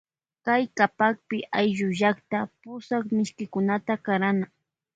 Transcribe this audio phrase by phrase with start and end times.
[0.45, 4.45] Kay kapakpi ayllullakta pushak mishkikunata karana.